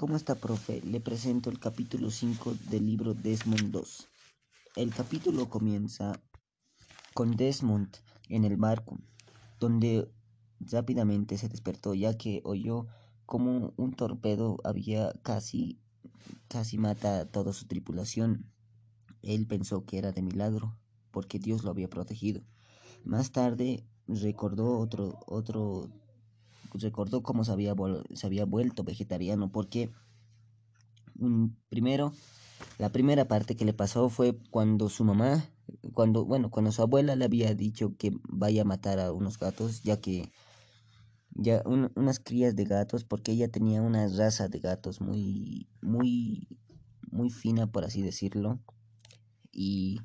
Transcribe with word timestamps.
¿Cómo 0.00 0.16
está, 0.16 0.34
profe? 0.34 0.80
Le 0.80 0.98
presento 0.98 1.50
el 1.50 1.58
capítulo 1.58 2.10
5 2.10 2.54
del 2.70 2.86
libro 2.86 3.12
Desmond 3.12 3.70
2. 3.70 4.08
El 4.76 4.94
capítulo 4.94 5.50
comienza 5.50 6.18
con 7.12 7.36
Desmond 7.36 7.98
en 8.30 8.46
el 8.46 8.56
barco, 8.56 8.98
donde 9.58 10.10
rápidamente 10.58 11.36
se 11.36 11.50
despertó 11.50 11.92
ya 11.92 12.16
que 12.16 12.40
oyó 12.44 12.86
como 13.26 13.74
un 13.76 13.92
torpedo 13.92 14.56
había 14.64 15.12
casi 15.22 15.78
casi 16.48 16.78
mata 16.78 17.20
a 17.20 17.26
toda 17.26 17.52
su 17.52 17.66
tripulación. 17.66 18.50
Él 19.20 19.46
pensó 19.46 19.84
que 19.84 19.98
era 19.98 20.12
de 20.12 20.22
milagro, 20.22 20.78
porque 21.10 21.38
Dios 21.38 21.62
lo 21.62 21.72
había 21.72 21.90
protegido. 21.90 22.40
Más 23.04 23.32
tarde 23.32 23.86
recordó 24.06 24.78
otro 24.78 25.18
otro 25.26 25.90
recordó 26.74 27.22
cómo 27.22 27.44
se 27.44 27.52
había, 27.52 27.74
se 28.14 28.26
había 28.26 28.44
vuelto 28.44 28.84
vegetariano, 28.84 29.50
porque 29.50 29.90
primero, 31.68 32.12
la 32.78 32.90
primera 32.90 33.26
parte 33.26 33.56
que 33.56 33.64
le 33.64 33.72
pasó 33.72 34.08
fue 34.08 34.38
cuando 34.50 34.88
su 34.88 35.04
mamá, 35.04 35.44
cuando, 35.94 36.24
bueno, 36.24 36.50
cuando 36.50 36.72
su 36.72 36.82
abuela 36.82 37.16
le 37.16 37.24
había 37.24 37.54
dicho 37.54 37.96
que 37.96 38.12
vaya 38.28 38.62
a 38.62 38.66
matar 38.66 39.00
a 39.00 39.12
unos 39.12 39.38
gatos, 39.38 39.82
ya 39.82 40.00
que 40.00 40.30
ya 41.32 41.62
unas 41.64 42.18
crías 42.18 42.56
de 42.56 42.64
gatos, 42.64 43.04
porque 43.04 43.32
ella 43.32 43.48
tenía 43.48 43.82
una 43.82 44.08
raza 44.08 44.48
de 44.48 44.58
gatos 44.58 45.00
muy, 45.00 45.68
muy, 45.80 46.48
muy 47.10 47.30
fina, 47.30 47.66
por 47.70 47.84
así 47.84 48.02
decirlo, 48.02 48.60
y, 49.52 50.00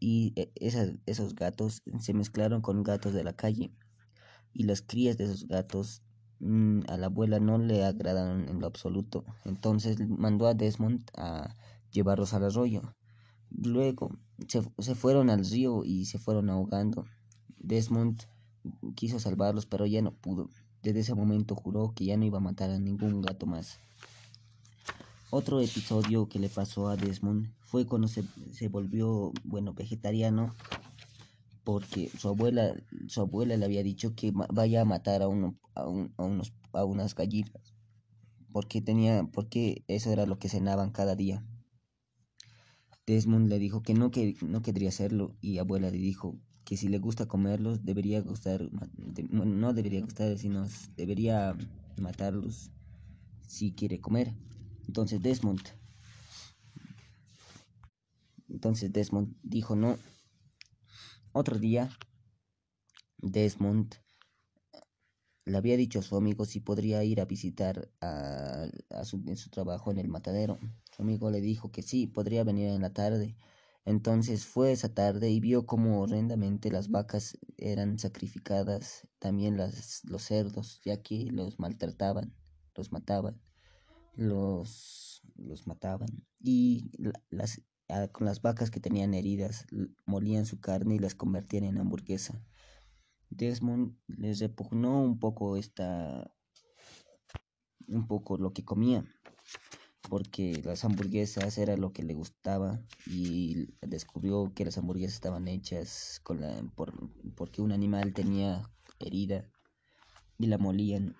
y 0.00 0.32
e, 0.36 0.52
esas, 0.56 0.92
esos 1.06 1.34
gatos 1.34 1.82
se 2.00 2.14
mezclaron 2.14 2.60
con 2.60 2.82
gatos 2.82 3.14
de 3.14 3.24
la 3.24 3.32
calle 3.32 3.72
y 4.52 4.64
las 4.64 4.82
crías 4.82 5.16
de 5.16 5.24
esos 5.24 5.46
gatos 5.46 6.02
mm, 6.40 6.80
a 6.88 6.96
la 6.96 7.06
abuela 7.06 7.40
no 7.40 7.58
le 7.58 7.84
agradaron 7.84 8.48
en 8.48 8.60
lo 8.60 8.66
absoluto. 8.66 9.24
Entonces 9.44 9.98
mandó 10.08 10.46
a 10.46 10.54
Desmond 10.54 11.02
a 11.16 11.54
llevarlos 11.90 12.34
al 12.34 12.44
arroyo. 12.44 12.82
Luego 13.50 14.16
se, 14.48 14.62
se 14.78 14.94
fueron 14.94 15.30
al 15.30 15.44
río 15.44 15.84
y 15.84 16.06
se 16.06 16.18
fueron 16.18 16.50
ahogando. 16.50 17.06
Desmond 17.58 18.22
quiso 18.94 19.18
salvarlos, 19.18 19.66
pero 19.66 19.86
ya 19.86 20.02
no 20.02 20.12
pudo. 20.12 20.50
Desde 20.82 21.00
ese 21.00 21.14
momento 21.14 21.54
juró 21.54 21.92
que 21.94 22.04
ya 22.04 22.16
no 22.16 22.24
iba 22.24 22.38
a 22.38 22.42
matar 22.42 22.70
a 22.70 22.78
ningún 22.78 23.20
gato 23.20 23.46
más. 23.46 23.78
Otro 25.30 25.60
episodio 25.60 26.28
que 26.28 26.38
le 26.38 26.48
pasó 26.48 26.88
a 26.88 26.96
Desmond 26.96 27.52
fue 27.60 27.86
cuando 27.86 28.08
se, 28.08 28.24
se 28.50 28.68
volvió, 28.68 29.32
bueno, 29.44 29.74
vegetariano 29.74 30.54
porque 31.64 32.08
su 32.08 32.28
abuela, 32.28 32.74
su 33.08 33.20
abuela 33.20 33.56
le 33.56 33.64
había 33.64 33.82
dicho 33.82 34.14
que 34.14 34.32
vaya 34.32 34.82
a 34.82 34.84
matar 34.84 35.22
a, 35.22 35.28
uno, 35.28 35.58
a, 35.74 35.86
unos, 35.86 36.52
a 36.72 36.84
unas 36.84 37.14
gallinas, 37.14 37.74
porque 38.52 38.80
tenía, 38.80 39.24
porque 39.32 39.84
eso 39.88 40.12
era 40.12 40.26
lo 40.26 40.38
que 40.38 40.48
cenaban 40.48 40.90
cada 40.90 41.16
día. 41.16 41.44
Desmond 43.06 43.48
le 43.48 43.58
dijo 43.58 43.82
que 43.82 43.94
no, 43.94 44.10
que 44.10 44.36
no 44.42 44.62
querría 44.62 44.88
hacerlo 44.88 45.34
y 45.40 45.58
abuela 45.58 45.90
le 45.90 45.98
dijo 45.98 46.38
que 46.64 46.76
si 46.76 46.88
le 46.88 46.98
gusta 46.98 47.26
comerlos 47.26 47.84
debería 47.84 48.20
gustar, 48.20 48.68
no 49.30 49.74
debería 49.74 50.00
gustar, 50.00 50.38
sino 50.38 50.66
debería 50.96 51.56
matarlos 51.96 52.70
si 53.40 53.72
quiere 53.72 54.00
comer. 54.00 54.36
Entonces 54.86 55.20
Desmond, 55.20 55.60
entonces 58.48 58.92
Desmond 58.92 59.34
dijo 59.42 59.74
no, 59.74 59.98
otro 61.32 61.58
día, 61.58 61.90
Desmond 63.18 63.94
le 65.44 65.56
había 65.56 65.76
dicho 65.76 65.98
a 65.98 66.02
su 66.02 66.16
amigo 66.16 66.44
si 66.44 66.60
podría 66.60 67.02
ir 67.04 67.20
a 67.20 67.24
visitar 67.24 67.90
a, 68.00 68.68
su, 69.04 69.22
en 69.26 69.36
su 69.36 69.50
trabajo 69.50 69.90
en 69.90 69.98
el 69.98 70.08
matadero. 70.08 70.58
Su 70.94 71.02
amigo 71.02 71.30
le 71.30 71.40
dijo 71.40 71.70
que 71.70 71.82
sí, 71.82 72.06
podría 72.06 72.44
venir 72.44 72.68
en 72.68 72.82
la 72.82 72.92
tarde. 72.92 73.36
Entonces 73.84 74.44
fue 74.44 74.72
esa 74.72 74.94
tarde 74.94 75.30
y 75.30 75.40
vio 75.40 75.66
cómo 75.66 76.00
horrendamente 76.00 76.70
las 76.70 76.90
vacas 76.90 77.38
eran 77.56 77.98
sacrificadas, 77.98 79.08
también 79.18 79.56
las, 79.56 80.04
los 80.04 80.22
cerdos, 80.22 80.80
ya 80.84 81.02
que 81.02 81.24
los 81.30 81.58
maltrataban, 81.58 82.34
los 82.74 82.92
mataban, 82.92 83.40
los, 84.14 85.22
los 85.36 85.66
mataban. 85.66 86.08
Y 86.38 86.90
las, 87.30 87.62
con 88.12 88.26
las 88.26 88.42
vacas 88.42 88.70
que 88.70 88.80
tenían 88.80 89.14
heridas, 89.14 89.66
molían 90.06 90.46
su 90.46 90.60
carne 90.60 90.96
y 90.96 90.98
las 90.98 91.14
convertían 91.14 91.64
en 91.64 91.78
hamburguesa. 91.78 92.42
Desmond 93.30 93.96
les 94.06 94.40
repugnó 94.40 95.02
un 95.02 95.18
poco 95.18 95.56
esta 95.56 96.34
un 97.88 98.06
poco 98.06 98.36
lo 98.38 98.52
que 98.52 98.64
comía 98.64 99.04
porque 100.10 100.60
las 100.64 100.84
hamburguesas 100.84 101.56
era 101.56 101.76
lo 101.76 101.92
que 101.92 102.02
le 102.02 102.14
gustaba 102.14 102.82
y 103.06 103.68
descubrió 103.80 104.52
que 104.54 104.64
las 104.64 104.76
hamburguesas 104.76 105.14
estaban 105.14 105.46
hechas 105.46 106.20
con 106.24 106.40
la, 106.40 106.62
por, 106.74 106.92
porque 107.36 107.62
un 107.62 107.70
animal 107.70 108.12
tenía 108.12 108.68
herida 108.98 109.48
y 110.36 110.46
la 110.46 110.58
molían. 110.58 111.14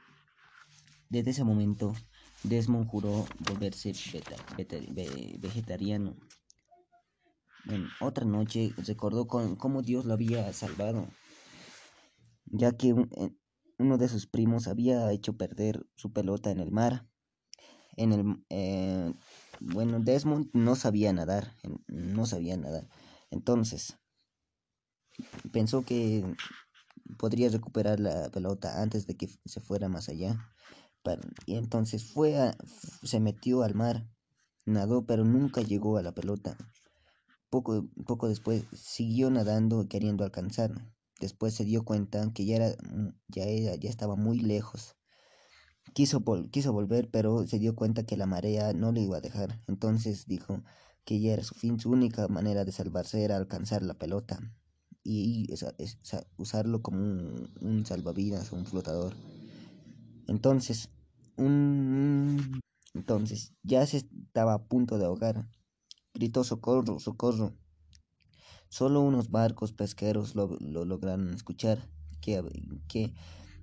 Desde 1.08 1.30
ese 1.30 1.44
momento, 1.44 1.94
Desmond 2.42 2.88
juró 2.88 3.26
volverse 3.48 3.92
vegetariano 5.38 6.16
en 7.66 7.88
otra 8.00 8.24
noche 8.24 8.72
recordó 8.86 9.26
con, 9.26 9.56
cómo 9.56 9.82
Dios 9.82 10.04
lo 10.04 10.14
había 10.14 10.52
salvado, 10.52 11.08
ya 12.46 12.72
que 12.72 12.94
uno 13.78 13.98
de 13.98 14.08
sus 14.08 14.26
primos 14.26 14.68
había 14.68 15.10
hecho 15.12 15.36
perder 15.36 15.86
su 15.96 16.12
pelota 16.12 16.50
en 16.50 16.60
el 16.60 16.70
mar. 16.70 17.06
En 17.96 18.12
el, 18.12 18.44
eh, 18.50 19.12
bueno, 19.60 20.00
Desmond 20.00 20.50
no 20.52 20.76
sabía 20.76 21.12
nadar, 21.12 21.54
no 21.88 22.26
sabía 22.26 22.56
nadar. 22.56 22.88
Entonces, 23.30 23.98
pensó 25.52 25.84
que 25.84 26.24
podría 27.18 27.48
recuperar 27.48 28.00
la 28.00 28.30
pelota 28.30 28.82
antes 28.82 29.06
de 29.06 29.16
que 29.16 29.28
se 29.44 29.60
fuera 29.60 29.88
más 29.88 30.08
allá. 30.08 30.36
y 31.46 31.56
entonces 31.56 32.12
fue 32.12 32.38
a, 32.38 32.56
se 33.02 33.20
metió 33.20 33.62
al 33.62 33.74
mar, 33.74 34.08
nadó, 34.66 35.06
pero 35.06 35.24
nunca 35.24 35.62
llegó 35.62 35.96
a 35.96 36.02
la 36.02 36.12
pelota. 36.12 36.56
Poco, 37.50 37.88
poco 38.06 38.28
después 38.28 38.64
siguió 38.72 39.30
nadando 39.30 39.88
queriendo 39.88 40.24
alcanzar. 40.24 40.72
Después 41.20 41.54
se 41.54 41.64
dio 41.64 41.84
cuenta 41.84 42.32
que 42.32 42.46
ya 42.46 42.56
era, 42.56 42.76
ya 43.28 43.44
era, 43.44 43.74
ya 43.76 43.90
estaba 43.90 44.16
muy 44.16 44.38
lejos. 44.38 44.96
Quiso, 45.92 46.22
quiso 46.50 46.72
volver, 46.72 47.10
pero 47.10 47.46
se 47.46 47.58
dio 47.58 47.74
cuenta 47.74 48.04
que 48.04 48.16
la 48.16 48.26
marea 48.26 48.72
no 48.72 48.92
le 48.92 49.02
iba 49.02 49.18
a 49.18 49.20
dejar. 49.20 49.60
Entonces 49.66 50.26
dijo 50.26 50.62
que 51.04 51.20
ya 51.20 51.32
era 51.32 51.42
su 51.42 51.54
fin, 51.54 51.80
su 51.80 51.90
única 51.90 52.28
manera 52.28 52.64
de 52.64 52.72
salvarse 52.72 53.24
era 53.24 53.36
alcanzar 53.36 53.82
la 53.82 53.94
pelota 53.94 54.38
y, 55.02 55.48
usarlo 56.36 56.82
como 56.82 56.98
un, 56.98 57.50
un 57.60 57.86
salvavidas 57.86 58.52
o 58.52 58.56
un 58.56 58.66
flotador. 58.66 59.14
Entonces, 60.28 60.88
un, 61.36 62.60
entonces 62.94 63.52
ya 63.62 63.84
se 63.86 63.98
estaba 63.98 64.54
a 64.54 64.62
punto 64.64 64.98
de 64.98 65.06
ahogar 65.06 65.48
Gritó 66.14 66.44
socorro, 66.44 66.98
socorro. 66.98 67.54
Solo 68.68 69.00
unos 69.00 69.30
barcos 69.30 69.72
pesqueros 69.72 70.34
lo, 70.34 70.56
lograron 70.60 71.32
escuchar. 71.34 71.88
Que, 72.20 72.42
que 72.88 73.14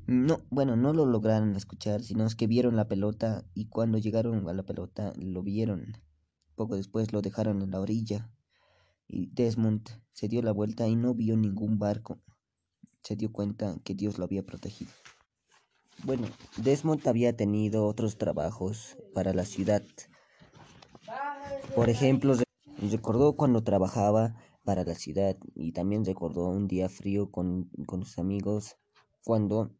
no, 0.08 0.42
bueno, 0.50 0.76
no 0.76 0.94
lo 0.94 1.06
lograron 1.06 1.56
escuchar, 1.56 2.02
sino 2.04 2.28
que 2.30 2.48
vieron 2.48 2.76
la 2.76 2.88
pelota 2.88 3.46
y 3.54 3.66
cuando 3.66 3.98
llegaron 3.98 4.48
a 4.50 4.54
la 4.54 4.64
pelota 4.64 5.14
lo 5.18 5.44
vieron. 5.44 5.98
Poco 6.56 6.76
después 6.76 7.14
lo 7.14 7.22
dejaron 7.22 7.62
en 7.62 7.72
la 7.72 7.80
orilla 7.80 8.32
y 9.08 9.28
Desmond 9.28 9.90
se 10.14 10.28
dio 10.28 10.42
la 10.42 10.52
vuelta 10.52 10.88
y 10.88 10.96
no 10.96 11.14
vio 11.14 11.38
ningún 11.38 11.78
barco. 11.80 12.20
Se 13.04 13.16
dio 13.16 13.32
cuenta 13.32 13.78
que 13.84 13.94
Dios 13.94 14.18
lo 14.18 14.26
había 14.26 14.46
protegido. 14.46 14.92
Bueno, 16.04 16.28
Desmond 16.58 17.08
había 17.08 17.36
tenido 17.36 17.86
otros 17.86 18.18
trabajos 18.18 18.98
para 19.14 19.34
la 19.34 19.46
ciudad 19.46 19.84
por 21.76 21.90
ejemplo, 21.90 22.36
recordó 22.92 23.36
cuando 23.36 23.64
trabajaba 23.64 24.36
para 24.64 24.84
la 24.84 24.96
ciudad 24.96 25.38
y 25.56 25.72
también 25.72 26.04
recordó 26.04 26.50
un 26.50 26.68
día 26.68 26.90
frío 26.90 27.32
con, 27.32 27.70
sus 27.88 28.20
amigos 28.20 28.78
cuando 29.24 29.72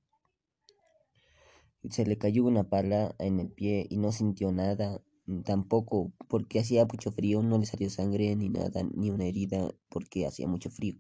se 1.90 2.06
le 2.06 2.18
cayó 2.18 2.46
una 2.46 2.70
pala 2.70 3.16
en 3.20 3.40
el 3.40 3.52
pie 3.52 3.88
y 3.90 3.98
no 3.98 4.12
sintió 4.12 4.52
nada, 4.52 5.02
tampoco 5.44 6.14
porque 6.28 6.60
hacía 6.60 6.86
mucho 6.86 7.12
frío, 7.12 7.42
no 7.42 7.58
le 7.58 7.66
salió 7.66 7.90
sangre 7.90 8.36
ni 8.36 8.50
nada, 8.50 8.84
ni 8.94 9.10
una 9.10 9.26
herida 9.26 9.70
porque 9.90 10.26
hacía 10.26 10.48
mucho 10.48 10.70
frío. 10.70 10.96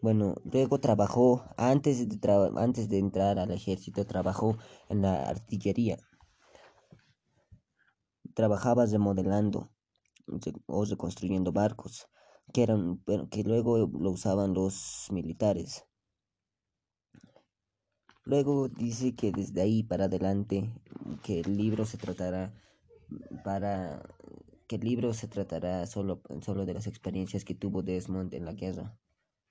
Bueno, 0.00 0.36
luego 0.44 0.80
trabajó, 0.80 1.44
antes 1.56 2.08
de, 2.08 2.18
antes 2.56 2.88
de 2.88 2.98
entrar 2.98 3.38
al 3.38 3.50
ejército, 3.50 4.06
trabajó 4.06 4.56
en 4.88 5.02
la 5.02 5.28
artillería 5.28 5.98
trabajaba 8.34 8.86
remodelando 8.86 9.70
o 10.66 10.84
reconstruyendo 10.84 11.52
barcos 11.52 12.08
que 12.52 12.62
eran 12.62 13.02
que 13.30 13.42
luego 13.42 13.78
lo 13.78 14.10
usaban 14.10 14.54
los 14.54 15.08
militares. 15.10 15.84
Luego 18.24 18.68
dice 18.68 19.14
que 19.14 19.32
desde 19.32 19.60
ahí 19.60 19.82
para 19.82 20.06
adelante 20.06 20.72
que 21.22 21.40
el 21.40 21.56
libro 21.56 21.84
se 21.84 21.98
tratará 21.98 22.54
para 23.44 24.02
que 24.66 24.76
el 24.76 24.82
libro 24.82 25.12
se 25.12 25.28
tratará 25.28 25.86
solo, 25.86 26.22
solo 26.40 26.64
de 26.64 26.74
las 26.74 26.86
experiencias 26.86 27.44
que 27.44 27.54
tuvo 27.54 27.82
Desmond 27.82 28.32
en 28.32 28.46
la 28.46 28.54
guerra 28.54 28.98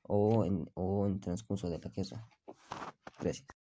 o 0.02 0.44
en, 0.46 0.70
o 0.74 1.06
en 1.06 1.20
transcurso 1.20 1.70
de 1.70 1.80
la 1.80 1.90
guerra. 1.90 2.28
Gracias. 3.20 3.63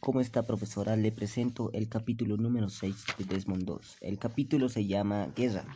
¿Cómo 0.00 0.22
está, 0.22 0.46
profesora? 0.46 0.96
Le 0.96 1.12
presento 1.12 1.70
el 1.74 1.90
capítulo 1.90 2.38
número 2.38 2.70
6 2.70 3.04
de 3.18 3.24
Desmond 3.26 3.64
2. 3.64 3.98
El 4.00 4.18
capítulo 4.18 4.70
se 4.70 4.86
llama 4.86 5.28
Guerra. 5.36 5.66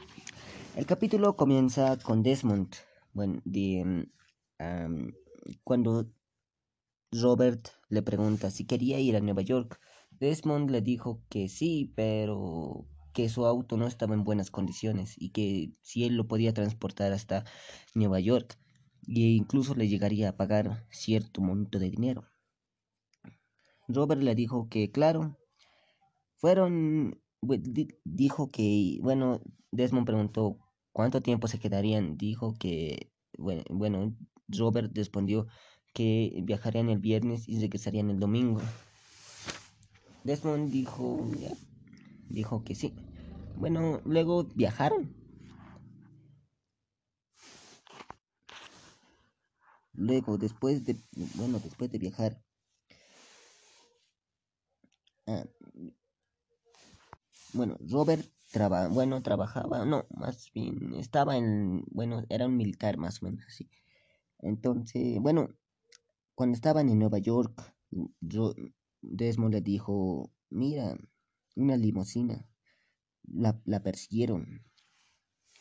El 0.76 0.86
capítulo 0.86 1.36
comienza 1.36 1.98
con 1.98 2.22
Desmond, 2.22 2.74
bueno, 3.12 3.42
de, 3.44 4.08
cuando 5.62 6.10
Robert 7.12 7.68
le 7.90 8.00
pregunta 8.00 8.50
si 8.50 8.64
quería 8.64 8.98
ir 8.98 9.14
a 9.14 9.20
Nueva 9.20 9.42
York. 9.42 9.78
Desmond 10.10 10.70
le 10.70 10.80
dijo 10.80 11.22
que 11.28 11.50
sí, 11.50 11.92
pero 11.94 12.86
que 13.12 13.28
su 13.28 13.44
auto 13.44 13.76
no 13.76 13.86
estaba 13.86 14.14
en 14.14 14.24
buenas 14.24 14.50
condiciones 14.50 15.16
y 15.18 15.32
que 15.32 15.74
si 15.82 16.04
él 16.04 16.16
lo 16.16 16.26
podía 16.28 16.54
transportar 16.54 17.12
hasta 17.12 17.44
Nueva 17.92 18.20
York 18.20 18.58
e 19.06 19.20
incluso 19.20 19.74
le 19.74 19.86
llegaría 19.86 20.30
a 20.30 20.36
pagar 20.38 20.86
cierto 20.88 21.42
monto 21.42 21.78
de 21.78 21.90
dinero. 21.90 22.24
Robert 23.88 24.22
le 24.22 24.34
dijo 24.34 24.68
que 24.68 24.90
claro, 24.90 25.36
fueron, 26.36 27.20
dijo 28.04 28.50
que, 28.50 28.98
bueno, 29.02 29.40
Desmond 29.70 30.06
preguntó 30.06 30.58
cuánto 30.92 31.20
tiempo 31.22 31.48
se 31.48 31.58
quedarían, 31.58 32.16
dijo 32.16 32.54
que, 32.58 33.10
bueno, 33.38 34.14
Robert 34.48 34.92
respondió 34.94 35.46
que 35.92 36.40
viajarían 36.42 36.88
el 36.88 36.98
viernes 36.98 37.48
y 37.48 37.60
regresarían 37.60 38.10
el 38.10 38.18
domingo. 38.18 38.60
Desmond 40.24 40.70
dijo, 40.70 41.30
dijo 42.28 42.64
que 42.64 42.74
sí. 42.74 42.94
Bueno, 43.56 44.00
luego 44.04 44.44
viajaron. 44.54 45.14
Luego, 49.92 50.38
después 50.38 50.84
de, 50.84 50.96
bueno, 51.36 51.60
después 51.60 51.90
de 51.90 51.98
viajar, 51.98 52.42
ah, 55.26 55.44
bueno, 57.52 57.76
Robert 57.88 58.26
bueno, 58.90 59.20
trabajaba, 59.22 59.84
no, 59.84 60.06
más 60.10 60.50
bien, 60.54 60.94
estaba 60.94 61.36
en, 61.36 61.82
bueno, 61.90 62.24
era 62.28 62.46
un 62.46 62.56
militar 62.56 62.98
más 62.98 63.20
o 63.20 63.26
menos 63.26 63.44
así. 63.48 63.68
Entonces, 64.38 65.18
bueno, 65.20 65.48
cuando 66.34 66.54
estaban 66.54 66.88
en 66.88 67.00
Nueva 67.00 67.18
York, 67.18 67.74
yo, 68.20 68.54
Desmond 69.02 69.54
le 69.54 69.60
dijo, 69.60 70.30
mira, 70.50 70.96
una 71.56 71.76
limusina. 71.76 72.46
La, 73.26 73.58
la 73.64 73.82
persiguieron 73.82 74.62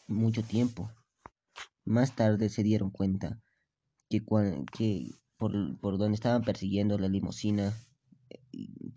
mucho 0.08 0.44
tiempo. 0.44 0.92
Más 1.86 2.16
tarde 2.16 2.50
se 2.50 2.62
dieron 2.62 2.92
cuenta 2.92 3.42
que, 4.10 4.24
que 4.78 5.10
por, 5.38 5.80
por 5.80 5.98
donde 5.98 6.16
estaban 6.16 6.44
persiguiendo 6.44 6.98
la 7.00 7.08
limusina, 7.08 7.74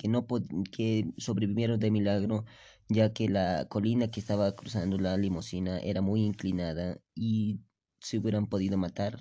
que 0.06 0.12
no 0.12 0.26
que 0.70 1.12
sobrevivieron 1.18 1.80
de 1.80 1.90
milagro, 1.90 2.44
ya 2.88 3.12
que 3.12 3.28
la 3.28 3.66
colina 3.68 4.10
que 4.10 4.20
estaba 4.20 4.54
cruzando 4.54 4.98
la 4.98 5.16
limusina 5.16 5.78
era 5.80 6.00
muy 6.00 6.22
inclinada 6.22 6.98
y 7.14 7.60
se 8.00 8.18
hubieran 8.18 8.46
podido 8.46 8.78
matar. 8.78 9.18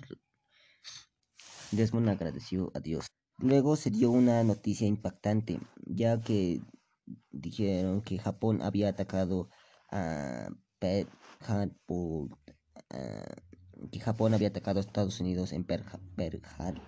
Desmond 1.72 2.08
agradeció 2.08 2.70
a 2.74 2.80
Dios. 2.80 3.06
Luego 3.38 3.76
se 3.76 3.90
dio 3.90 4.10
una 4.10 4.42
noticia 4.44 4.86
impactante, 4.86 5.60
ya 5.84 6.20
que 6.20 6.62
dijeron 7.30 8.02
que 8.02 8.18
Japón 8.18 8.62
había 8.62 8.88
atacado 8.88 9.48
a 9.90 10.48
Pearl 10.78 11.08
Harbor, 11.40 12.38
que 13.90 14.00
Japón 14.00 14.34
había 14.34 14.48
atacado 14.48 14.78
a 14.78 14.82
Estados 14.82 15.20
Unidos 15.20 15.52
en 15.52 15.64
Pearl 15.64 16.42
Harbor. 16.58 16.82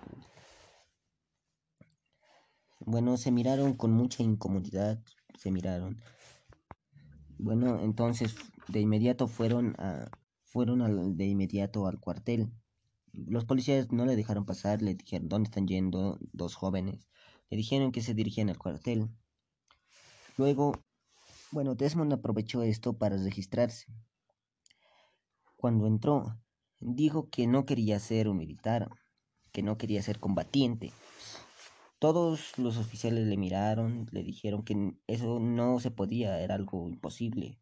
Bueno, 2.79 3.17
se 3.17 3.31
miraron 3.31 3.73
con 3.73 3.91
mucha 3.91 4.23
incomodidad, 4.23 5.03
se 5.37 5.51
miraron. 5.51 6.01
Bueno, 7.37 7.79
entonces 7.81 8.35
de 8.67 8.79
inmediato 8.79 9.27
fueron 9.27 9.75
a, 9.79 10.09
fueron 10.43 11.15
de 11.15 11.25
inmediato 11.25 11.87
al 11.87 11.99
cuartel. 11.99 12.51
Los 13.13 13.45
policías 13.45 13.91
no 13.91 14.05
le 14.05 14.15
dejaron 14.15 14.45
pasar, 14.45 14.81
le 14.81 14.95
dijeron 14.95 15.29
dónde 15.29 15.47
están 15.47 15.67
yendo 15.67 16.17
dos 16.33 16.55
jóvenes. 16.55 17.07
Le 17.49 17.57
dijeron 17.57 17.91
que 17.91 18.01
se 18.01 18.13
dirigían 18.13 18.49
al 18.49 18.57
cuartel. 18.57 19.09
Luego, 20.37 20.73
bueno, 21.51 21.75
Desmond 21.75 22.13
aprovechó 22.13 22.63
esto 22.63 22.97
para 22.97 23.17
registrarse. 23.17 23.87
Cuando 25.57 25.87
entró, 25.87 26.39
dijo 26.79 27.29
que 27.29 27.47
no 27.47 27.65
quería 27.65 27.99
ser 27.99 28.29
un 28.29 28.37
militar, 28.37 28.89
que 29.51 29.63
no 29.63 29.77
quería 29.77 30.01
ser 30.01 30.19
combatiente. 30.19 30.93
Todos 31.99 32.57
los 32.57 32.77
oficiales 32.77 33.27
le 33.27 33.35
miraron, 33.35 34.07
le 34.11 34.23
dijeron 34.23 34.63
que 34.63 34.95
eso 35.07 35.39
no 35.39 35.81
se 35.81 35.91
podía, 35.91 36.39
era 36.39 36.55
algo 36.55 36.87
imposible. 36.87 37.59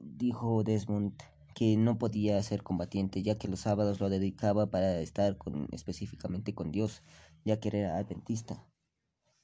Dijo 0.00 0.64
Desmond 0.64 1.14
que 1.54 1.76
no 1.76 1.98
podía 1.98 2.42
ser 2.42 2.64
combatiente, 2.64 3.22
ya 3.22 3.38
que 3.38 3.46
los 3.46 3.60
sábados 3.60 4.00
lo 4.00 4.08
dedicaba 4.08 4.70
para 4.70 4.98
estar 4.98 5.38
con, 5.38 5.68
específicamente 5.70 6.52
con 6.54 6.72
Dios, 6.72 7.02
ya 7.44 7.60
que 7.60 7.68
era 7.68 7.96
adventista. 7.96 8.66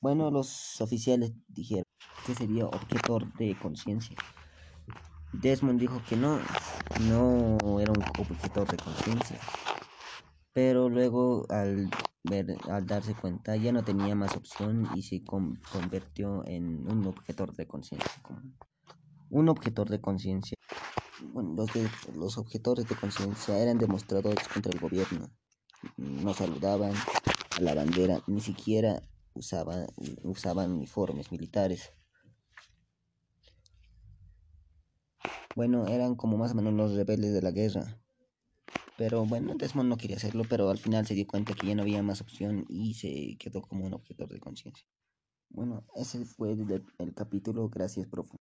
Bueno, 0.00 0.30
los 0.32 0.80
oficiales 0.80 1.32
dijeron 1.46 1.84
que 2.26 2.34
sería 2.34 2.66
objetor 2.66 3.32
de 3.34 3.56
conciencia. 3.58 4.16
Desmond 5.32 5.78
dijo 5.78 6.02
que 6.08 6.16
no, 6.16 6.40
no 7.08 7.80
era 7.80 7.92
un 7.92 8.02
objetor 8.18 8.68
de 8.68 8.76
conciencia. 8.76 9.38
Pero 10.52 10.88
luego 10.88 11.44
al 11.50 11.90
ver, 12.28 12.56
al 12.70 12.86
darse 12.86 13.14
cuenta, 13.14 13.56
ya 13.56 13.72
no 13.72 13.82
tenía 13.84 14.14
más 14.14 14.36
opción 14.36 14.88
y 14.94 15.02
se 15.02 15.22
convirtió 15.24 16.46
en 16.46 16.88
un 16.90 17.06
objetor 17.06 17.54
de 17.54 17.66
conciencia. 17.66 18.10
Un 19.30 19.48
objetor 19.48 19.88
de 19.88 20.00
conciencia. 20.00 20.56
Bueno, 21.32 21.54
los, 21.54 21.70
los 22.14 22.38
objetores 22.38 22.88
de 22.88 22.94
conciencia 22.94 23.58
eran 23.58 23.78
demostradores 23.78 24.46
contra 24.48 24.72
el 24.72 24.78
gobierno. 24.80 25.30
No 25.96 26.34
saludaban 26.34 26.92
a 26.92 27.60
la 27.60 27.74
bandera, 27.74 28.20
ni 28.26 28.40
siquiera 28.40 29.02
usaban, 29.34 29.86
usaban 30.22 30.72
uniformes 30.72 31.30
militares. 31.30 31.92
Bueno, 35.54 35.86
eran 35.86 36.16
como 36.16 36.36
más 36.36 36.52
o 36.52 36.54
menos 36.54 36.74
los 36.74 36.92
rebeldes 36.94 37.32
de 37.32 37.42
la 37.42 37.50
guerra. 37.50 37.98
Pero 38.96 39.26
bueno, 39.26 39.54
Desmond 39.54 39.90
no 39.90 39.98
quería 39.98 40.16
hacerlo, 40.16 40.44
pero 40.48 40.70
al 40.70 40.78
final 40.78 41.06
se 41.06 41.14
dio 41.14 41.26
cuenta 41.26 41.52
que 41.52 41.66
ya 41.66 41.74
no 41.74 41.82
había 41.82 42.02
más 42.02 42.22
opción 42.22 42.64
y 42.68 42.94
se 42.94 43.36
quedó 43.38 43.60
como 43.60 43.84
un 43.84 43.92
objetor 43.92 44.28
de 44.28 44.40
conciencia. 44.40 44.86
Bueno, 45.50 45.84
ese 45.94 46.24
fue 46.24 46.52
el, 46.52 47.14
capítulo. 47.14 47.68
Gracias, 47.68 48.06
profe. 48.06 48.38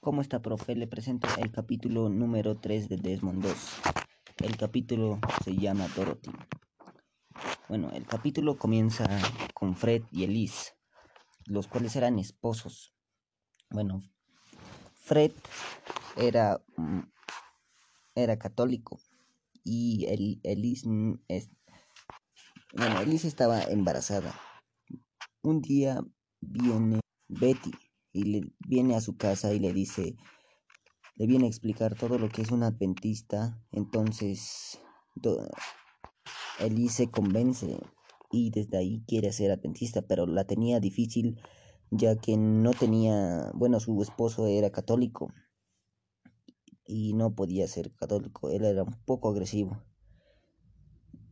¿Cómo 0.00 0.22
está, 0.22 0.40
profe? 0.40 0.76
Le 0.76 0.86
presento 0.86 1.26
el 1.38 1.50
capítulo 1.50 2.08
número 2.08 2.56
3 2.56 2.88
de 2.88 2.98
Desmond 2.98 3.42
2. 3.42 3.54
El 4.44 4.56
capítulo 4.56 5.18
se 5.44 5.56
llama 5.56 5.88
Dorothy. 5.96 6.30
Bueno, 7.68 7.90
el 7.90 8.06
capítulo 8.06 8.56
comienza 8.56 9.06
con 9.54 9.74
Fred 9.74 10.02
y 10.12 10.22
Elise, 10.22 10.74
los 11.46 11.66
cuales 11.66 11.96
eran 11.96 12.20
esposos. 12.20 12.94
Bueno, 13.70 14.02
Fred 14.94 15.32
era, 16.16 16.62
mm, 16.76 17.00
era 18.14 18.38
católico 18.38 19.00
y 19.64 20.04
el, 20.06 20.40
Elise, 20.44 20.86
es, 21.28 21.50
bueno, 22.76 23.00
Elise 23.00 23.26
estaba 23.26 23.62
embarazada. 23.62 24.38
Un 25.42 25.62
día 25.62 26.04
viene 26.40 27.00
Betty 27.28 27.72
y 28.12 28.24
le 28.24 28.52
viene 28.68 28.94
a 28.94 29.00
su 29.00 29.16
casa 29.16 29.52
y 29.54 29.58
le 29.58 29.72
dice, 29.72 30.16
le 31.16 31.26
viene 31.26 31.46
a 31.46 31.48
explicar 31.48 31.96
todo 31.96 32.18
lo 32.18 32.28
que 32.28 32.42
es 32.42 32.50
un 32.50 32.62
adventista. 32.62 33.58
Entonces, 33.72 34.78
Elise 36.60 36.94
se 36.94 37.10
convence 37.10 37.78
y 38.30 38.50
desde 38.50 38.76
ahí 38.76 39.02
quiere 39.06 39.32
ser 39.32 39.50
adventista, 39.50 40.02
pero 40.02 40.26
la 40.26 40.46
tenía 40.46 40.78
difícil 40.78 41.40
ya 41.90 42.16
que 42.16 42.36
no 42.36 42.72
tenía, 42.72 43.50
bueno, 43.54 43.80
su 43.80 44.02
esposo 44.02 44.46
era 44.46 44.70
católico 44.70 45.32
y 46.86 47.14
no 47.14 47.34
podía 47.34 47.66
ser 47.68 47.92
católico, 47.92 48.50
él 48.50 48.64
era 48.64 48.82
un 48.82 48.94
poco 49.04 49.28
agresivo. 49.28 49.82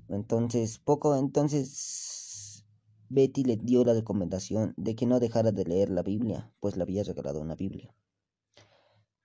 Entonces, 0.09 0.79
poco 0.79 1.17
entonces 1.17 2.65
Betty 3.09 3.45
le 3.45 3.57
dio 3.57 3.85
la 3.85 3.95
recomendación 3.95 4.75
de 4.77 4.95
que 4.95 5.07
no 5.07 5.21
dejara 5.21 5.53
de 5.53 5.65
leer 5.65 5.91
la 5.91 6.03
Biblia, 6.03 6.53
pues 6.61 6.77
le 6.77 6.83
había 6.83 7.05
regalado 7.05 7.41
una 7.41 7.55
Biblia. 7.55 7.95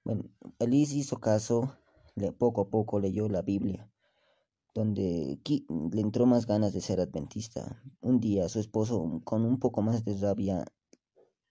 Bueno, 0.04 0.24
Elise 0.60 0.98
hizo 0.98 1.20
caso, 1.20 1.78
le, 2.16 2.32
poco 2.32 2.62
a 2.62 2.70
poco 2.70 3.00
leyó 3.00 3.28
la 3.28 3.42
Biblia 3.42 3.92
donde 4.78 5.40
le 5.92 6.02
entró 6.02 6.28
más 6.28 6.46
ganas 6.46 6.72
de 6.72 6.82
ser 6.82 7.00
adventista. 7.00 7.82
Un 8.00 8.20
día 8.20 8.48
su 8.48 8.60
esposo, 8.60 9.22
con 9.24 9.44
un 9.44 9.58
poco 9.58 9.82
más 9.82 10.06
de 10.06 10.16
rabia, 10.18 10.66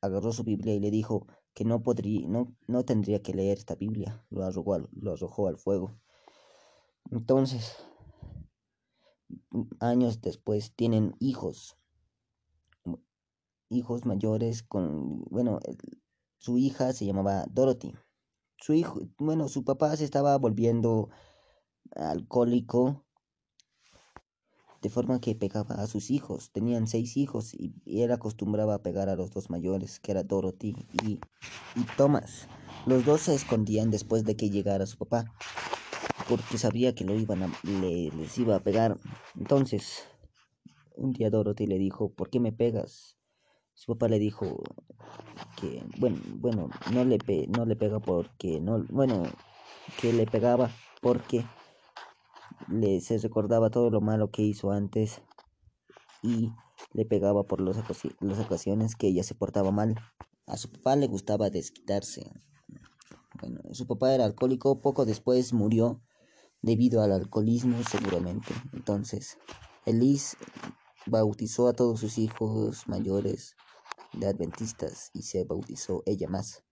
agarró 0.01 0.33
su 0.33 0.45
Biblia 0.45 0.75
y 0.75 0.79
le 0.81 0.93
dijo 0.93 1.27
que 1.57 1.65
no, 1.65 1.83
podría, 1.83 2.29
no, 2.29 2.55
no 2.67 2.85
tendría 2.85 3.23
que 3.23 3.33
leer 3.33 3.57
esta 3.57 3.77
Biblia. 3.77 4.23
Lo 4.29 4.45
arrojó, 4.45 4.75
al, 4.75 4.91
lo 4.93 5.13
arrojó 5.13 5.49
al 5.49 5.57
fuego. 5.57 5.99
Entonces, 7.11 7.75
años 9.81 10.21
después, 10.21 10.75
tienen 10.77 11.17
hijos. 11.19 11.79
Hijos 13.71 14.05
mayores 14.05 14.63
con, 14.63 15.25
bueno, 15.31 15.59
su 16.37 16.59
hija 16.59 16.93
se 16.93 17.07
llamaba 17.07 17.47
Dorothy. 17.51 17.95
Su 18.59 18.75
hijo, 18.75 19.01
bueno, 19.17 19.49
su 19.49 19.65
papá 19.65 19.97
se 19.97 20.05
estaba 20.05 20.37
volviendo 20.37 21.09
alcohólico 21.95 23.06
de 24.87 24.91
forma 24.91 25.21
que 25.21 25.35
pegaba 25.35 25.75
a 25.75 25.89
sus 25.89 26.13
hijos. 26.13 26.53
Tenían 26.53 26.87
seis 26.87 27.17
hijos 27.17 27.55
y, 27.55 27.75
él 27.87 28.13
acostumbraba 28.13 28.77
a 28.77 28.83
pegar 28.85 29.09
a 29.09 29.17
los 29.17 29.33
dos 29.33 29.51
mayores, 29.51 29.99
que 29.99 30.13
era 30.13 30.23
Dorothy 30.23 30.77
y, 31.03 31.19
y 31.75 31.85
Thomas. 31.97 32.47
Los 32.87 33.05
dos 33.05 33.23
se 33.23 33.35
escondían 33.35 33.91
después 33.91 34.25
de 34.25 34.37
que 34.37 34.49
llegara 34.49 34.87
su 34.87 34.97
papá, 34.97 35.25
porque 36.29 36.57
sabía 36.57 36.95
que 36.95 37.05
lo 37.05 37.17
iban 37.17 37.43
a, 37.43 37.53
le, 37.65 38.13
les 38.13 38.39
iba 38.39 38.55
a 38.55 38.61
pegar. 38.61 38.97
Entonces, 39.37 40.05
un 40.95 41.13
día 41.13 41.31
Dorothy 41.31 41.67
le 41.67 41.79
dijo, 41.79 42.11
¿por 42.11 42.31
qué 42.31 42.39
me 42.39 42.53
pegas? 42.53 43.19
Su 43.75 43.93
papá 43.93 44.07
le 44.07 44.21
dijo 44.21 44.63
que, 45.61 45.83
bueno, 45.99 46.19
bueno, 46.37 46.71
no 46.93 47.05
le, 47.05 47.19
pe 47.19 47.49
no 47.49 47.67
le 47.67 47.75
pega 47.75 47.99
porque, 47.99 48.61
no, 48.61 48.85
bueno, 48.89 49.25
que 50.01 50.13
le 50.13 50.27
pegaba 50.27 50.71
porque 51.03 51.45
le 52.69 53.01
se 53.01 53.19
recordaba 53.19 53.71
todo 53.71 53.91
lo 53.91 54.01
malo 54.01 54.31
que 54.31 54.43
hizo 54.43 54.71
antes 54.71 55.21
y 56.23 56.53
le 56.93 57.05
pegaba 57.05 57.45
por 57.45 57.61
las 57.61 57.77
ocasiones 58.39 58.97
que 58.97 59.09
ella 59.09 59.23
se 59.23 59.35
portaba 59.35 59.71
mal. 59.71 59.95
A 60.47 60.57
su 60.57 60.71
papá 60.71 60.97
le 60.97 61.07
gustaba 61.07 61.51
desquitarse. 61.51 62.33
Bueno, 63.41 63.61
su 63.73 63.87
papá 63.87 64.15
era 64.15 64.25
alcohólico, 64.25 64.81
poco 64.81 65.05
después 65.05 65.53
murió 65.53 66.01
debido 66.63 67.03
al 67.03 67.13
alcoholismo 67.13 67.83
seguramente. 67.83 68.53
Entonces, 68.73 69.39
Elise 69.85 70.37
bautizó 71.07 71.69
a 71.69 71.73
todos 71.73 72.01
sus 72.01 72.19
hijos 72.19 72.89
mayores 72.89 73.55
de 74.13 74.27
adventistas 74.27 75.11
y 75.13 75.23
se 75.23 75.45
bautizó 75.45 76.03
ella 76.07 76.29
más. 76.29 76.65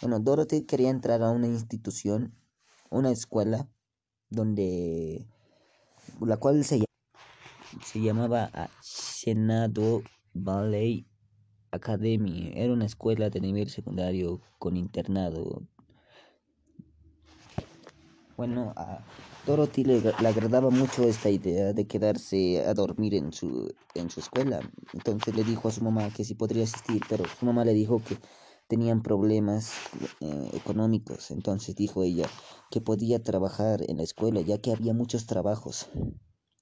Bueno, 0.00 0.18
Dorothy 0.18 0.64
quería 0.66 0.90
entrar 0.90 1.22
a 1.22 1.30
una 1.30 1.46
institución, 1.46 2.34
una 2.90 3.10
escuela 3.10 3.68
donde 4.30 5.26
la 6.20 6.36
cual 6.36 6.64
se, 6.64 6.84
se 7.84 8.00
llamaba 8.00 8.50
Senado 8.80 10.02
Valley 10.34 11.06
Academy. 11.72 12.52
Era 12.54 12.72
una 12.72 12.86
escuela 12.86 13.30
de 13.30 13.40
nivel 13.40 13.70
secundario 13.70 14.40
con 14.58 14.76
internado. 14.76 15.62
Bueno, 18.36 18.72
a 18.76 19.04
Dorothy 19.46 19.84
le, 19.84 20.00
le, 20.00 20.28
agradaba 20.28 20.70
mucho 20.70 21.04
esta 21.04 21.28
idea 21.28 21.74
de 21.74 21.86
quedarse 21.86 22.64
a 22.64 22.72
dormir 22.72 23.14
en 23.14 23.32
su, 23.32 23.74
en 23.94 24.08
su 24.08 24.20
escuela. 24.20 24.62
Entonces 24.94 25.36
le 25.36 25.44
dijo 25.44 25.68
a 25.68 25.72
su 25.72 25.84
mamá 25.84 26.08
que 26.10 26.24
sí 26.24 26.34
podría 26.34 26.64
asistir, 26.64 27.02
pero 27.08 27.24
su 27.38 27.44
mamá 27.44 27.64
le 27.64 27.74
dijo 27.74 28.02
que 28.02 28.16
tenían 28.70 29.02
problemas 29.02 29.72
eh, 30.20 30.50
económicos. 30.54 31.32
Entonces 31.32 31.74
dijo 31.74 32.04
ella 32.04 32.28
que 32.70 32.80
podía 32.80 33.20
trabajar 33.20 33.82
en 33.88 33.96
la 33.96 34.04
escuela 34.04 34.40
ya 34.40 34.58
que 34.58 34.72
había 34.72 34.94
muchos 34.94 35.26
trabajos. 35.26 35.88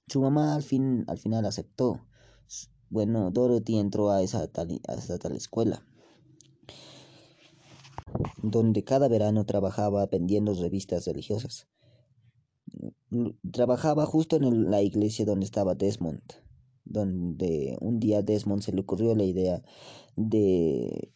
Su 0.09 0.23
mamá 0.23 0.55
al 0.55 0.62
fin 0.62 1.05
al 1.07 1.19
final 1.19 1.45
aceptó. 1.45 2.00
Bueno, 2.88 3.31
Dorothy 3.31 3.79
entró 3.79 4.11
a 4.11 4.23
esa 4.23 4.49
tal, 4.49 4.81
a 4.88 4.95
esa 4.95 5.19
tal 5.19 5.37
escuela 5.37 5.85
donde 8.43 8.85
cada 8.85 9.07
verano 9.09 9.45
trabajaba 9.45 10.07
vendiendo 10.07 10.55
revistas 10.55 11.07
religiosas. 11.07 11.69
Trabajaba 13.53 14.07
justo 14.07 14.37
en 14.37 14.71
la 14.71 14.81
iglesia 14.81 15.27
donde 15.27 15.45
estaba 15.45 15.75
Desmond, 15.75 16.23
donde 16.87 17.77
un 17.83 18.00
día 18.00 18.23
Desmond 18.23 18.62
se 18.62 18.73
le 18.73 18.81
ocurrió 18.81 19.15
la 19.15 19.25
idea 19.25 19.62
de 20.17 21.12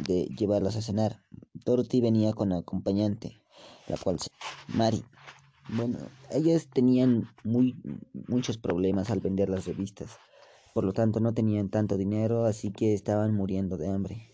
de 0.00 0.26
llevarlas 0.26 0.76
a 0.76 0.82
cenar. 0.82 1.22
Dorothy 1.52 2.00
venía 2.00 2.32
con 2.32 2.52
acompañante, 2.52 3.40
la 3.88 3.96
cual 3.96 4.18
se 4.18 4.28
Mari. 4.68 5.04
Bueno, 5.68 5.98
ellas 6.30 6.68
tenían 6.72 7.28
muy 7.42 7.74
muchos 8.28 8.58
problemas 8.58 9.10
al 9.10 9.20
vender 9.20 9.48
las 9.48 9.66
revistas. 9.66 10.18
Por 10.74 10.84
lo 10.84 10.92
tanto, 10.92 11.20
no 11.20 11.32
tenían 11.32 11.70
tanto 11.70 11.96
dinero, 11.96 12.44
así 12.44 12.70
que 12.70 12.92
estaban 12.92 13.34
muriendo 13.34 13.76
de 13.76 13.88
hambre. 13.88 14.30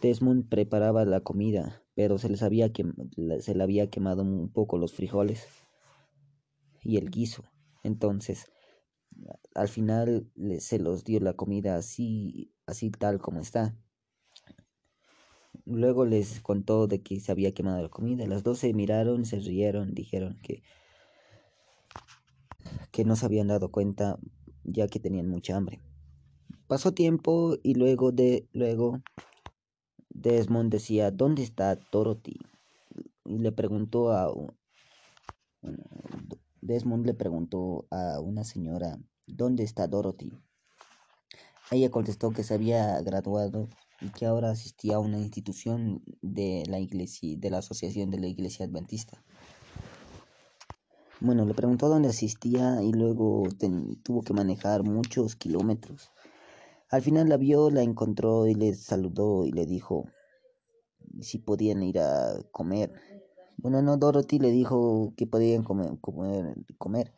Desmond 0.00 0.48
preparaba 0.48 1.04
la 1.04 1.20
comida, 1.20 1.82
pero 1.94 2.18
se 2.18 2.28
les 2.28 2.42
había 2.42 2.70
se 3.40 3.54
le 3.54 3.62
había 3.62 3.90
quemado 3.90 4.22
un 4.22 4.52
poco 4.52 4.78
los 4.78 4.92
frijoles 4.92 5.46
y 6.82 6.96
el 6.96 7.10
guiso. 7.10 7.44
Entonces, 7.82 8.46
al 9.54 9.68
final 9.68 10.30
se 10.58 10.78
los 10.78 11.04
dio 11.04 11.20
la 11.20 11.34
comida 11.34 11.76
así 11.76 12.52
así 12.66 12.90
tal 12.90 13.20
como 13.20 13.40
está. 13.40 13.76
Luego 15.64 16.04
les 16.06 16.40
contó 16.40 16.86
de 16.86 17.02
que 17.02 17.20
se 17.20 17.30
había 17.30 17.52
quemado 17.52 17.82
la 17.82 17.88
comida. 17.88 18.26
Las 18.26 18.42
dos 18.42 18.58
se 18.58 18.72
miraron, 18.72 19.24
se 19.24 19.38
rieron, 19.38 19.94
dijeron 19.94 20.38
que 20.42 20.62
que 22.90 23.04
no 23.04 23.16
se 23.16 23.26
habían 23.26 23.48
dado 23.48 23.70
cuenta 23.70 24.18
ya 24.64 24.86
que 24.88 25.00
tenían 25.00 25.28
mucha 25.28 25.56
hambre. 25.56 25.80
Pasó 26.66 26.92
tiempo 26.92 27.56
y 27.62 27.74
luego 27.74 28.12
de 28.12 28.48
luego 28.52 29.02
Desmond 30.10 30.70
decía, 30.70 31.10
"¿Dónde 31.10 31.42
está 31.42 31.76
Dorothy?" 31.90 32.38
Y 33.24 33.38
le 33.38 33.52
preguntó 33.52 34.12
a 34.12 34.32
Desmond 36.60 37.06
le 37.06 37.14
preguntó 37.14 37.86
a 37.90 38.20
una 38.20 38.44
señora, 38.44 38.98
"¿Dónde 39.34 39.64
está 39.64 39.86
Dorothy?" 39.86 40.30
Ella 41.70 41.90
contestó 41.90 42.30
que 42.30 42.44
se 42.44 42.54
había 42.54 43.00
graduado 43.00 43.68
y 44.00 44.10
que 44.10 44.26
ahora 44.26 44.50
asistía 44.50 44.96
a 44.96 44.98
una 44.98 45.18
institución 45.18 46.02
de 46.20 46.64
la 46.68 46.78
iglesia, 46.78 47.38
de 47.38 47.50
la 47.50 47.58
Asociación 47.58 48.10
de 48.10 48.18
la 48.18 48.26
Iglesia 48.26 48.66
Adventista. 48.66 49.22
Bueno, 51.20 51.46
le 51.46 51.54
preguntó 51.54 51.88
dónde 51.88 52.08
asistía 52.08 52.82
y 52.82 52.92
luego 52.92 53.44
tuvo 54.02 54.22
que 54.22 54.34
manejar 54.34 54.82
muchos 54.82 55.36
kilómetros. 55.36 56.10
Al 56.90 57.00
final 57.00 57.28
la 57.28 57.36
vio, 57.36 57.70
la 57.70 57.82
encontró 57.82 58.46
y 58.46 58.54
le 58.54 58.74
saludó 58.74 59.46
y 59.46 59.52
le 59.52 59.64
dijo 59.64 60.04
si 61.20 61.38
podían 61.38 61.82
ir 61.82 62.00
a 62.00 62.34
comer. 62.50 62.92
Bueno, 63.56 63.82
no, 63.82 63.96
Dorothy 63.96 64.38
le 64.38 64.50
dijo 64.50 65.14
que 65.16 65.26
podían 65.26 65.62
comer, 65.62 65.98
comer. 66.78 67.14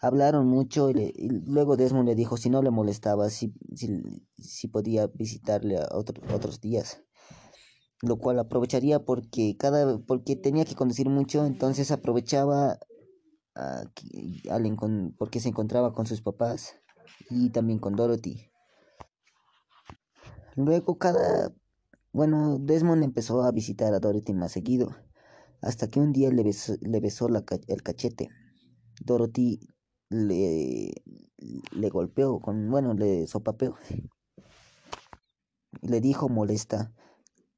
Hablaron 0.00 0.46
mucho 0.46 0.90
y, 0.90 1.12
luego 1.46 1.76
Desmond 1.76 2.08
le 2.08 2.14
dijo 2.14 2.36
si 2.36 2.50
no 2.50 2.62
le 2.62 2.70
molestaba, 2.70 3.30
si, 3.30 3.52
si, 3.74 4.68
podía 4.68 5.06
visitarle 5.08 5.78
a 5.78 5.88
otros 5.96 6.60
días. 6.60 7.02
Lo 8.02 8.18
cual 8.18 8.38
aprovecharía 8.38 9.04
porque 9.04 9.56
cada 9.56 9.98
porque 9.98 10.36
tenía 10.36 10.64
que 10.64 10.76
conducir 10.76 11.08
mucho, 11.08 11.44
entonces 11.44 11.90
aprovechaba 11.90 12.78
porque 15.18 15.40
se 15.40 15.48
encontraba 15.48 15.92
con 15.92 16.06
sus 16.06 16.22
papás 16.22 16.76
y 17.28 17.50
también 17.50 17.80
con 17.80 17.96
Dorothy. 17.96 18.52
Luego 20.54 20.96
cada 20.98 21.52
bueno, 22.12 22.58
Desmond 22.58 23.04
empezó 23.04 23.42
a 23.42 23.52
visitar 23.52 23.92
a 23.92 24.00
Dorothy 24.00 24.32
más 24.32 24.52
seguido, 24.52 24.96
hasta 25.60 25.88
que 25.88 26.00
un 26.00 26.12
día 26.12 26.30
le 26.30 26.42
besó, 26.42 26.74
le 26.80 27.00
besó 27.00 27.28
el 27.28 27.82
cachete. 27.82 28.30
Dorothy 29.00 29.60
le, 30.10 30.92
le 31.72 31.88
golpeó 31.90 32.40
con, 32.40 32.70
bueno, 32.70 32.94
le 32.94 33.26
sopapeó. 33.26 33.76
Le 35.82 36.00
dijo 36.00 36.28
molesta 36.28 36.92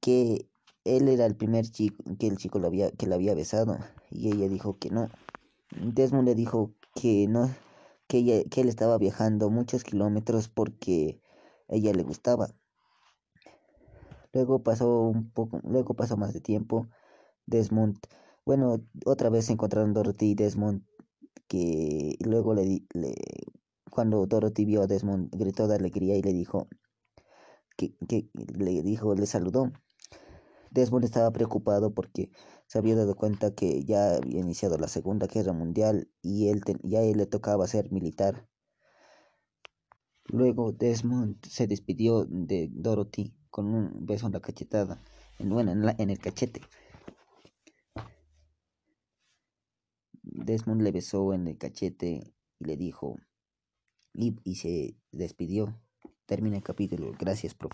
que 0.01 0.49
él 0.85 1.09
era 1.09 1.27
el 1.27 1.37
primer 1.37 1.67
chico, 1.67 2.03
que 2.19 2.27
el 2.27 2.37
chico 2.37 2.59
lo 2.59 2.67
había, 2.67 2.91
que 2.91 3.07
la 3.07 3.17
había 3.17 3.35
besado. 3.35 3.79
Y 4.11 4.29
ella 4.29 4.49
dijo 4.49 4.79
que 4.79 4.91
no. 4.91 5.09
Desmond 5.71 6.27
le 6.27 6.35
dijo 6.35 6.75
que 6.95 7.27
no, 7.29 7.51
que, 8.09 8.19
ella, 8.19 8.43
que 8.51 8.63
él 8.63 8.69
estaba 8.69 8.99
viajando 8.99 9.51
muchos 9.51 9.85
kilómetros 9.85 10.49
porque 10.49 11.21
ella 11.69 11.93
le 11.93 12.03
gustaba. 12.03 12.55
Luego 14.33 14.63
pasó 14.63 15.03
un 15.03 15.31
poco, 15.31 15.61
luego 15.65 15.95
pasó 15.95 16.17
más 16.17 16.33
de 16.33 16.41
tiempo. 16.41 16.89
Desmond, 17.51 17.99
bueno, 18.47 18.83
otra 19.07 19.31
vez 19.31 19.51
encontraron 19.51 19.95
Dorothy 19.95 20.33
y 20.33 20.35
Desmond 20.35 20.83
que 21.49 22.17
luego 22.21 22.55
le, 22.55 22.85
le 22.95 23.15
cuando 23.91 24.27
Dorothy 24.27 24.65
vio 24.67 24.83
a 24.83 24.87
Desmond 24.89 25.31
gritó 25.37 25.69
de 25.69 25.77
alegría 25.77 26.17
y 26.17 26.23
le 26.23 26.33
dijo 26.33 26.69
que, 27.77 27.95
que 28.09 28.29
le 28.35 28.83
dijo, 28.83 29.15
le 29.15 29.27
saludó. 29.27 29.73
Desmond 30.73 31.05
estaba 31.05 31.31
preocupado 31.33 31.95
porque 31.95 32.31
se 32.67 32.79
había 32.79 32.97
dado 32.97 33.15
cuenta 33.15 33.55
que 33.55 33.85
ya 33.85 34.17
había 34.17 34.41
iniciado 34.41 34.79
la 34.79 34.89
Segunda 34.89 35.29
Guerra 35.29 35.53
Mundial 35.53 36.09
y 36.23 36.49
él 36.49 36.63
ya 36.83 37.03
él 37.03 37.19
le 37.19 37.27
tocaba 37.27 37.67
ser 37.69 37.93
militar. 37.93 38.49
Luego 40.29 40.73
Desmond 40.73 41.45
se 41.47 41.67
despidió 41.67 42.25
de 42.25 42.71
Dorothy 42.73 43.35
con 43.51 43.67
un 43.67 44.07
beso 44.07 44.27
en 44.29 44.33
la 44.33 44.41
cachetada, 44.41 45.03
en, 45.39 45.51
bueno, 45.51 45.73
en, 45.73 45.85
la- 45.85 45.95
en 45.99 46.09
el 46.09 46.19
cachete. 46.19 46.63
Desmond 50.23 50.83
le 50.83 50.93
besó 50.93 51.33
en 51.35 51.49
el 51.49 51.59
cachete 51.59 52.35
y 52.59 52.65
le 52.65 52.77
dijo 52.77 53.17
y, 54.13 54.55
se 54.57 54.97
despidió. 55.13 55.75
Termina 56.27 56.57
el 56.57 56.63
capítulo. 56.63 57.13
Gracias, 57.19 57.55
profe. 57.55 57.69